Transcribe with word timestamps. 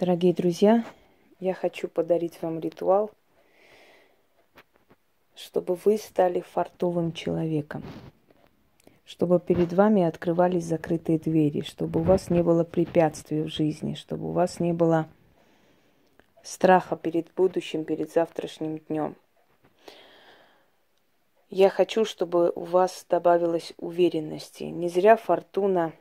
Дорогие 0.00 0.32
друзья, 0.32 0.82
я 1.40 1.52
хочу 1.52 1.86
подарить 1.86 2.40
вам 2.40 2.58
ритуал, 2.58 3.10
чтобы 5.36 5.74
вы 5.74 5.98
стали 5.98 6.40
фартовым 6.40 7.12
человеком, 7.12 7.82
чтобы 9.04 9.38
перед 9.40 9.74
вами 9.74 10.02
открывались 10.02 10.64
закрытые 10.64 11.18
двери, 11.18 11.60
чтобы 11.60 12.00
у 12.00 12.02
вас 12.02 12.30
не 12.30 12.42
было 12.42 12.64
препятствий 12.64 13.42
в 13.42 13.48
жизни, 13.48 13.92
чтобы 13.92 14.30
у 14.30 14.32
вас 14.32 14.58
не 14.58 14.72
было 14.72 15.06
страха 16.42 16.96
перед 16.96 17.30
будущим, 17.34 17.84
перед 17.84 18.10
завтрашним 18.10 18.78
днем. 18.78 19.16
Я 21.50 21.68
хочу, 21.68 22.06
чтобы 22.06 22.52
у 22.54 22.64
вас 22.64 23.04
добавилось 23.06 23.74
уверенности. 23.76 24.62
Не 24.62 24.88
зря 24.88 25.18
фортуна 25.18 25.92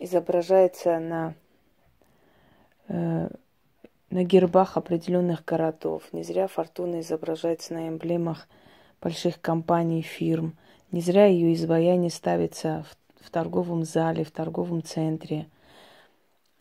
изображается 0.00 0.98
на 0.98 1.36
на 2.92 4.24
гербах 4.24 4.76
определенных 4.76 5.44
городов. 5.44 6.02
Не 6.12 6.22
зря 6.22 6.46
фортуна 6.46 7.00
изображается 7.00 7.72
на 7.74 7.88
эмблемах 7.88 8.46
больших 9.00 9.40
компаний, 9.40 10.02
фирм. 10.02 10.54
Не 10.90 11.00
зря 11.00 11.26
ее 11.26 11.54
изваяние 11.54 12.10
ставится 12.10 12.84
в, 12.88 13.26
в 13.26 13.30
торговом 13.30 13.84
зале, 13.84 14.24
в 14.24 14.30
торговом 14.30 14.82
центре. 14.82 15.46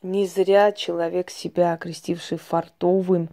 Не 0.02 0.26
зря 0.26 0.72
человек 0.72 1.30
себя, 1.30 1.74
окрестивший 1.74 2.38
фартовым, 2.38 3.28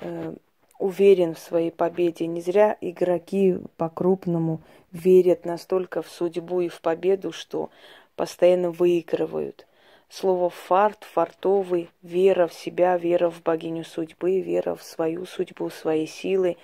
э, 0.00 0.34
уверен 0.78 1.34
в 1.34 1.38
своей 1.38 1.70
победе. 1.70 2.26
Не 2.26 2.40
зря 2.40 2.78
игроки 2.80 3.58
по-крупному 3.76 4.62
верят 4.90 5.44
настолько 5.44 6.00
в 6.00 6.08
судьбу 6.08 6.62
и 6.62 6.68
в 6.68 6.80
победу, 6.80 7.30
что 7.30 7.68
постоянно 8.16 8.70
выигрывают– 8.70 9.65
Слово 10.08 10.50
«фарт», 10.50 11.04
«фартовый», 11.04 11.90
вера 12.02 12.46
в 12.46 12.54
себя, 12.54 12.96
вера 12.96 13.28
в 13.28 13.42
богиню 13.42 13.84
судьбы, 13.84 14.40
вера 14.40 14.76
в 14.76 14.82
свою 14.82 15.26
судьбу, 15.26 15.68
свои 15.68 16.06
силы, 16.06 16.56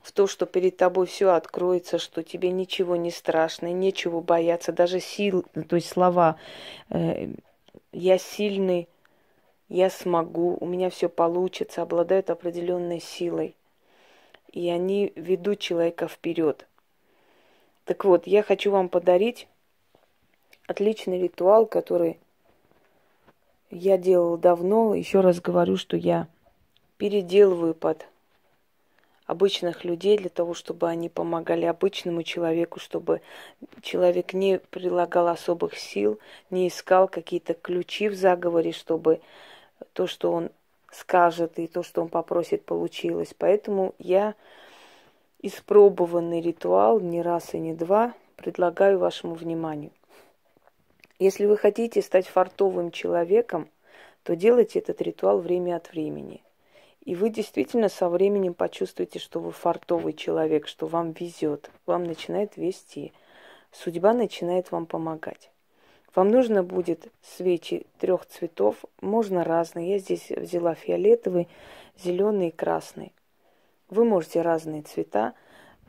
в 0.00 0.12
то, 0.12 0.26
что 0.26 0.46
перед 0.46 0.78
тобой 0.78 1.06
все 1.06 1.30
откроется, 1.30 1.98
что 1.98 2.22
тебе 2.22 2.50
ничего 2.50 2.96
не 2.96 3.10
страшно, 3.10 3.72
нечего 3.72 4.20
бояться, 4.20 4.72
даже 4.72 5.00
сил, 5.00 5.44
то 5.68 5.76
есть 5.76 5.90
слова 5.90 6.38
э, 6.88 7.28
«я 7.92 8.16
сильный», 8.16 8.88
«я 9.68 9.90
смогу», 9.90 10.56
«у 10.58 10.66
меня 10.66 10.88
все 10.88 11.10
получится», 11.10 11.82
обладают 11.82 12.30
определенной 12.30 13.00
силой. 13.00 13.54
И 14.50 14.70
они 14.70 15.12
ведут 15.14 15.58
человека 15.58 16.08
вперед. 16.08 16.66
Так 17.84 18.06
вот, 18.06 18.26
я 18.26 18.42
хочу 18.42 18.70
вам 18.70 18.88
подарить 18.88 19.46
отличный 20.66 21.20
ритуал, 21.20 21.66
который 21.66 22.18
я 23.70 23.98
делала 23.98 24.38
давно. 24.38 24.94
Еще 24.94 25.20
раз 25.20 25.40
говорю, 25.40 25.76
что 25.76 25.96
я 25.96 26.28
переделываю 26.96 27.74
под 27.74 28.06
обычных 29.26 29.84
людей 29.84 30.16
для 30.16 30.30
того, 30.30 30.54
чтобы 30.54 30.88
они 30.88 31.08
помогали 31.08 31.66
обычному 31.66 32.22
человеку, 32.22 32.80
чтобы 32.80 33.20
человек 33.82 34.32
не 34.32 34.58
прилагал 34.58 35.28
особых 35.28 35.76
сил, 35.76 36.18
не 36.50 36.68
искал 36.68 37.08
какие-то 37.08 37.52
ключи 37.54 38.08
в 38.08 38.14
заговоре, 38.14 38.72
чтобы 38.72 39.20
то, 39.92 40.06
что 40.06 40.32
он 40.32 40.50
скажет 40.90 41.58
и 41.58 41.66
то, 41.66 41.82
что 41.82 42.00
он 42.00 42.08
попросит, 42.08 42.64
получилось. 42.64 43.34
Поэтому 43.36 43.94
я 43.98 44.34
испробованный 45.42 46.40
ритуал 46.40 46.98
не 46.98 47.20
раз 47.20 47.52
и 47.52 47.58
не 47.58 47.74
два 47.74 48.14
предлагаю 48.36 48.98
вашему 48.98 49.34
вниманию. 49.34 49.90
Если 51.18 51.46
вы 51.46 51.56
хотите 51.56 52.00
стать 52.00 52.28
фартовым 52.28 52.90
человеком, 52.92 53.68
то 54.22 54.36
делайте 54.36 54.78
этот 54.78 55.00
ритуал 55.02 55.40
время 55.40 55.76
от 55.76 55.90
времени. 55.90 56.42
И 57.04 57.14
вы 57.14 57.30
действительно 57.30 57.88
со 57.88 58.08
временем 58.08 58.54
почувствуете, 58.54 59.18
что 59.18 59.40
вы 59.40 59.50
фартовый 59.50 60.12
человек, 60.12 60.66
что 60.68 60.86
вам 60.86 61.12
везет, 61.12 61.70
вам 61.86 62.04
начинает 62.04 62.56
вести, 62.56 63.12
судьба 63.72 64.12
начинает 64.12 64.70
вам 64.70 64.86
помогать. 64.86 65.50
Вам 66.14 66.30
нужно 66.30 66.62
будет 66.62 67.10
свечи 67.22 67.86
трех 67.98 68.26
цветов, 68.26 68.84
можно 69.00 69.44
разные. 69.44 69.90
Я 69.92 69.98
здесь 69.98 70.30
взяла 70.30 70.74
фиолетовый, 70.74 71.48
зеленый 71.98 72.48
и 72.48 72.50
красный. 72.50 73.12
Вы 73.88 74.04
можете 74.04 74.42
разные 74.42 74.82
цвета. 74.82 75.34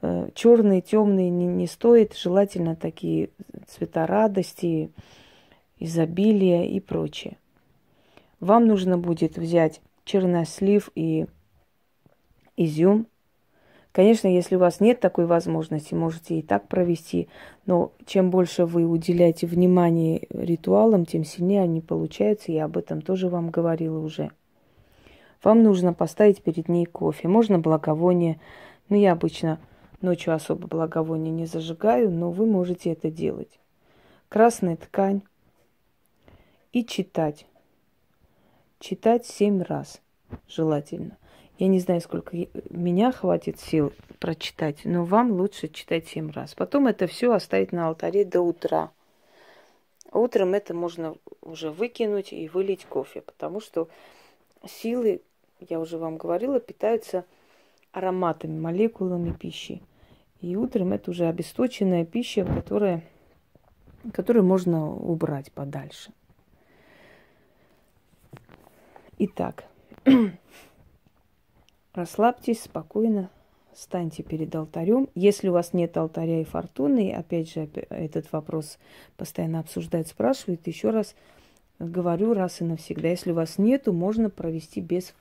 Э, 0.02 0.30
Черные, 0.34 0.82
темные 0.82 1.30
не, 1.30 1.46
не 1.46 1.68
стоит. 1.68 2.16
Желательно 2.16 2.76
такие 2.76 3.30
цвета 3.68 4.06
радости, 4.08 4.92
изобилия 5.80 6.66
и 6.66 6.80
прочее. 6.80 7.38
Вам 8.40 8.68
нужно 8.68 8.98
будет 8.98 9.38
взять 9.38 9.82
чернослив 10.06 10.90
и 10.96 11.28
изюм. 12.58 13.08
Конечно, 13.92 14.28
если 14.28 14.56
у 14.56 14.60
вас 14.60 14.80
нет 14.80 15.00
такой 15.00 15.26
возможности, 15.26 15.94
можете 15.96 16.40
и 16.40 16.42
так 16.42 16.68
провести, 16.68 17.28
но 17.66 17.92
чем 18.06 18.30
больше 18.30 18.66
вы 18.66 18.86
уделяете 18.86 19.48
внимания 19.48 20.28
ритуалам, 20.30 21.06
тем 21.06 21.24
сильнее 21.24 21.62
они 21.62 21.82
получаются. 21.82 22.52
Я 22.52 22.66
об 22.66 22.78
этом 22.78 23.02
тоже 23.02 23.30
вам 23.30 23.50
говорила 23.50 23.98
уже. 23.98 24.32
Вам 25.44 25.64
нужно 25.64 25.94
поставить 25.94 26.44
перед 26.44 26.70
ней 26.70 26.86
кофе. 26.86 27.28
Можно 27.28 27.60
благовоние, 27.60 28.40
но 28.90 28.96
я 28.96 29.14
обычно 29.14 29.60
ночью 30.02 30.34
особо 30.34 30.68
благовоние 30.68 31.32
не 31.32 31.46
зажигаю, 31.46 32.12
но 32.12 32.32
вы 32.32 32.46
можете 32.46 32.92
это 32.92 33.10
делать. 33.10 33.60
Красная 34.28 34.76
ткань, 34.76 35.22
и 36.72 36.86
читать. 36.86 37.46
Читать 38.80 39.26
семь 39.26 39.62
раз 39.62 40.02
желательно. 40.48 41.18
Я 41.58 41.68
не 41.68 41.80
знаю, 41.80 42.00
сколько 42.00 42.38
меня 42.70 43.12
хватит 43.12 43.60
сил 43.60 43.92
прочитать, 44.20 44.86
но 44.86 45.04
вам 45.04 45.32
лучше 45.32 45.68
читать 45.68 46.08
семь 46.08 46.32
раз. 46.32 46.56
Потом 46.56 46.88
это 46.88 47.08
все 47.08 47.34
оставить 47.34 47.74
на 47.74 47.88
алтаре 47.88 48.24
до 48.24 48.42
утра. 48.42 48.92
Утром 50.12 50.54
это 50.54 50.74
можно 50.74 51.16
уже 51.42 51.70
выкинуть 51.70 52.32
и 52.32 52.48
вылить 52.48 52.86
кофе, 52.86 53.22
потому 53.22 53.60
что 53.60 53.90
силы, 54.66 55.22
я 55.60 55.80
уже 55.80 55.98
вам 55.98 56.18
говорила, 56.18 56.60
питаются 56.60 57.26
ароматами, 57.92 58.58
молекулами 58.58 59.34
пищи. 59.34 59.82
И 60.42 60.56
утром 60.56 60.94
это 60.94 61.12
уже 61.12 61.28
обесточенная 61.28 62.06
пища, 62.06 62.46
которая, 62.46 63.04
которую 64.14 64.46
можно 64.46 64.96
убрать 64.96 65.52
подальше. 65.52 66.14
Итак, 69.22 69.66
расслабьтесь 71.94 72.64
спокойно, 72.64 73.30
станьте 73.74 74.24
перед 74.24 74.56
алтарем. 74.56 75.10
Если 75.14 75.50
у 75.50 75.52
вас 75.52 75.74
нет 75.74 75.98
алтаря 75.98 76.40
и 76.40 76.46
фортуны, 76.46 77.12
опять 77.12 77.52
же, 77.52 77.70
этот 77.90 78.32
вопрос 78.32 78.78
постоянно 79.18 79.60
обсуждают, 79.60 80.08
спрашивают, 80.08 80.66
еще 80.68 80.92
раз 80.92 81.16
говорю 81.80 82.34
раз 82.34 82.62
и 82.62 82.64
навсегда. 82.64 83.10
Если 83.10 83.32
у 83.32 83.36
вас 83.36 83.58
нету, 83.58 83.92
можно 83.92 84.30
провести 84.30 84.80
без 84.80 85.14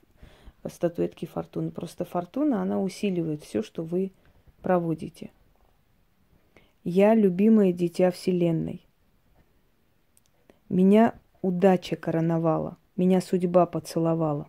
статуэтки 0.65 1.25
фортуны. 1.27 1.73
Просто 1.73 2.05
фортуна, 2.05 2.63
она 2.63 2.81
усиливает 2.81 3.43
все, 3.43 3.65
что 3.65 3.83
вы 3.83 4.13
проводите. 4.63 5.33
Я 6.85 7.17
любимое 7.17 7.73
дитя 7.73 8.13
Вселенной. 8.13 8.87
Меня 10.69 11.15
удача 11.43 11.97
короновала– 11.97 12.77
меня 12.99 13.21
судьба 13.21 13.65
поцеловала. 13.65 14.49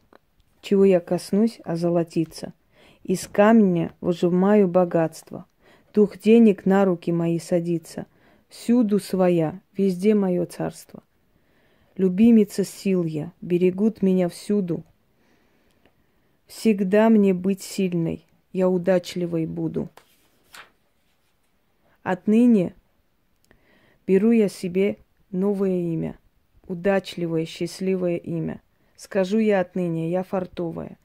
Чего 0.61 0.83
я 0.83 0.99
коснусь, 0.99 1.61
озолотиться. 1.63 2.53
Из 3.03 3.27
камня 3.27 3.93
выжимаю 4.01 4.67
богатство. 4.67 5.45
Дух 5.93 6.17
денег 6.17 6.65
на 6.65 6.83
руки 6.83 7.11
мои 7.11 7.39
садится. 7.39 8.07
Всюду 8.49 8.99
своя, 8.99 9.61
везде 9.77 10.15
мое 10.15 10.45
царство. 10.45 11.03
Любимица 11.95 12.63
сил 12.65 13.03
я, 13.03 13.31
берегут 13.39 14.01
меня 14.01 14.27
всюду. 14.27 14.83
Всегда 16.47 17.09
мне 17.09 17.33
быть 17.33 17.62
сильной, 17.62 18.25
я 18.51 18.68
удачливой 18.68 19.45
буду. 19.45 19.89
Отныне 22.01 22.74
беру 24.07 24.31
я 24.31 24.50
себе 24.50 24.97
новое 25.29 25.81
имя– 25.94 26.18
удачливое, 26.69 27.45
счастливое 27.45 28.16
имя. 28.16 28.62
Скажу 28.95 29.39
я 29.39 29.60
отныне, 29.60 30.10
я 30.10 30.24
фартовая. 30.24 30.98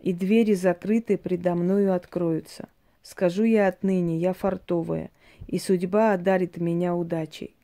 И 0.00 0.12
двери 0.12 0.54
закрыты 0.54 1.16
предо 1.16 1.54
мною 1.54 1.94
откроются. 1.94 2.68
Скажу 3.02 3.44
я 3.44 3.68
отныне, 3.68 4.18
я 4.18 4.34
фартовая, 4.34 5.10
и 5.46 5.58
судьба 5.58 6.12
одарит 6.12 6.58
меня 6.58 6.94
удачей. 6.94 7.54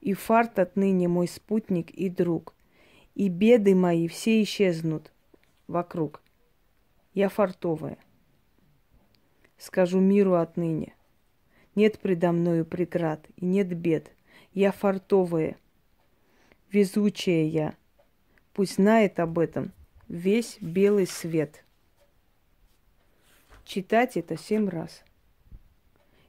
И 0.00 0.12
фарт 0.12 0.58
отныне 0.58 1.08
мой 1.08 1.28
спутник 1.28 1.90
и 1.90 2.10
друг. 2.10 2.54
И 3.14 3.28
беды 3.28 3.74
мои 3.74 4.08
все 4.08 4.42
исчезнут 4.42 5.12
вокруг. 5.68 6.20
Я 7.14 7.28
фартовая. 7.28 7.98
Скажу 9.56 10.00
миру 10.00 10.34
отныне. 10.34 10.94
Нет 11.74 12.00
предо 12.00 12.32
мною 12.32 12.64
преград 12.64 13.24
и 13.36 13.44
нет 13.46 13.68
бед. 13.68 14.10
Я 14.52 14.72
фартовая, 14.72 15.56
везучая 16.72 17.44
я, 17.44 17.74
Пусть 18.52 18.74
знает 18.74 19.18
об 19.18 19.38
этом 19.38 19.72
весь 20.08 20.58
белый 20.60 21.06
свет. 21.06 21.64
Читать 23.64 24.18
это 24.18 24.36
семь 24.36 24.68
раз. 24.68 25.02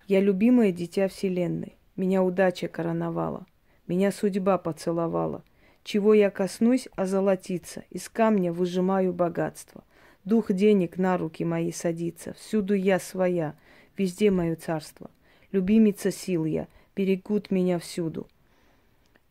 Я 0.07 0.21
любимое 0.21 0.71
дитя 0.71 1.09
Вселенной. 1.09 1.75
Меня 1.97 2.23
удача 2.23 2.69
короновала. 2.69 3.45
Меня 3.87 4.11
судьба 4.11 4.57
поцеловала. 4.57 5.43
Чего 5.83 6.13
я 6.13 6.29
коснусь, 6.29 6.87
озолотиться. 6.95 7.83
Из 7.89 8.07
камня 8.07 8.53
выжимаю 8.53 9.11
богатство. 9.11 9.83
Дух 10.23 10.53
денег 10.53 10.97
на 10.97 11.17
руки 11.17 11.43
мои 11.43 11.73
садится. 11.73 12.33
Всюду 12.33 12.73
я 12.73 12.99
своя, 12.99 13.55
везде 13.97 14.31
мое 14.31 14.55
царство. 14.55 15.11
Любимица 15.51 16.09
сил 16.09 16.45
я, 16.45 16.69
берегут 16.95 17.51
меня 17.51 17.79
всюду. 17.79 18.27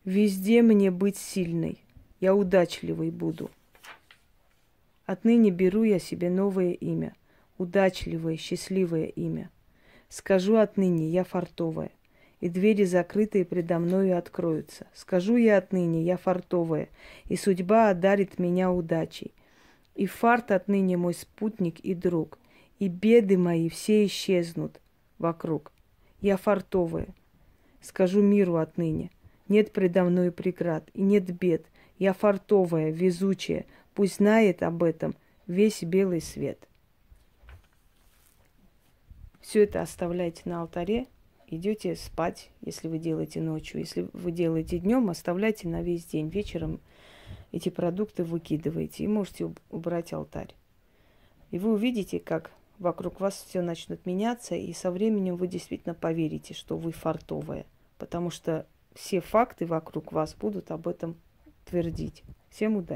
Везде 0.05 0.61
мне 0.61 0.91
быть 0.91 1.15
сильной, 1.15 1.81
я 2.19 2.35
удачливой 2.35 3.09
буду. 3.09 3.49
Отныне 5.05 5.49
беру 5.49 5.83
я 5.83 5.97
себе 5.97 6.29
новое 6.29 6.71
имя, 6.71 7.15
удачливое, 7.57 8.35
счастливое 8.35 9.05
имя. 9.05 9.49
Скажу 10.09 10.57
отныне, 10.57 11.07
я 11.07 11.23
фартовая, 11.23 11.91
и 12.41 12.49
двери 12.49 12.83
закрытые 12.83 13.45
предо 13.45 13.79
мною 13.79 14.17
откроются. 14.17 14.87
Скажу 14.93 15.37
я 15.37 15.57
отныне, 15.57 16.03
я 16.03 16.17
фартовая, 16.17 16.89
и 17.29 17.37
судьба 17.37 17.89
одарит 17.89 18.39
меня 18.39 18.73
удачей. 18.73 19.33
И 19.95 20.05
фарт 20.05 20.51
отныне 20.51 20.97
мой 20.97 21.13
спутник 21.13 21.79
и 21.79 21.93
друг, 21.93 22.39
и 22.77 22.89
беды 22.89 23.37
мои 23.37 23.69
все 23.69 24.05
исчезнут 24.05 24.81
вокруг. 25.17 25.71
Я 26.19 26.35
фартовая. 26.35 27.07
Скажу 27.79 28.21
миру 28.21 28.57
отныне, 28.57 29.09
нет 29.47 29.71
предо 29.71 30.03
мной 30.03 30.31
преград, 30.31 30.89
и 30.93 31.01
нет 31.01 31.25
бед, 31.37 31.65
я 31.99 32.13
фартовая, 32.13 32.91
везучая. 32.91 33.65
Пусть 33.93 34.17
знает 34.17 34.63
об 34.63 34.83
этом 34.83 35.15
весь 35.47 35.83
белый 35.83 36.21
свет. 36.21 36.67
Все 39.41 39.63
это 39.63 39.81
оставляйте 39.81 40.41
на 40.45 40.61
алтаре, 40.61 41.07
идете 41.47 41.95
спать, 41.95 42.49
если 42.61 42.87
вы 42.87 42.97
делаете 42.97 43.41
ночью. 43.41 43.79
Если 43.81 44.07
вы 44.13 44.31
делаете 44.31 44.79
днем, 44.79 45.09
оставляйте 45.09 45.67
на 45.67 45.81
весь 45.81 46.05
день. 46.05 46.29
Вечером 46.29 46.79
эти 47.51 47.69
продукты 47.69 48.23
выкидываете 48.23 49.03
и 49.03 49.07
можете 49.07 49.53
убрать 49.69 50.13
алтарь. 50.13 50.55
И 51.51 51.59
вы 51.59 51.73
увидите, 51.73 52.19
как 52.19 52.51
вокруг 52.79 53.19
вас 53.19 53.45
все 53.47 53.61
начнет 53.61 54.05
меняться, 54.05 54.55
и 54.55 54.73
со 54.73 54.91
временем 54.91 55.35
вы 55.35 55.47
действительно 55.47 55.93
поверите, 55.93 56.53
что 56.53 56.77
вы 56.77 56.91
фартовая, 56.91 57.65
потому 57.97 58.29
что 58.29 58.65
все 58.95 59.21
факты 59.21 59.65
вокруг 59.65 60.11
вас 60.11 60.35
будут 60.35 60.71
об 60.71 60.87
этом 60.87 61.15
твердить. 61.65 62.23
Всем 62.49 62.77
удачи! 62.77 62.91